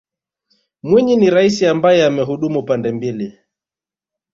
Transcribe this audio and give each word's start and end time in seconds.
mwinyi 0.83 1.15
ni 1.17 1.29
raisi 1.29 1.67
ambaye 1.67 2.05
amehudumu 2.05 2.63
pande 2.63 2.91
mbili 2.91 3.37